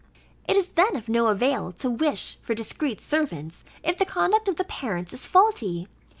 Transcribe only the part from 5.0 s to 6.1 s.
is faulty.